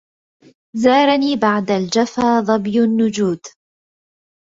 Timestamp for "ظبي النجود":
2.41-3.39